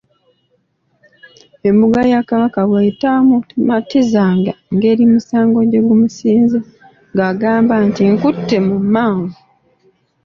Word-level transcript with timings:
"Embuga 1.69 2.01
ya 2.13 2.21
Kabaka 2.29 2.59
bw’etaamumatizanga 2.69 4.51
ngeri 4.75 5.03
musango 5.13 5.59
gye 5.69 5.81
gumusinze 5.87 6.59
ng’agamba 7.13 7.75
nti, 7.87 8.03
“nkutte 8.13 8.57
mu 8.67 8.75
mmanvu.”" 8.85 9.35